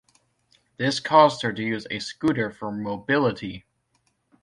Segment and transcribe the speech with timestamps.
[0.77, 3.65] This caused her to use a scooter for mobility.